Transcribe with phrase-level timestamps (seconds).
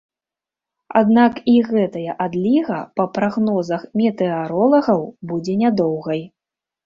[0.99, 5.01] Аднак і гэтая адліга, па прагнозах метэаролагаў
[5.33, 6.21] будзе нядоўгай.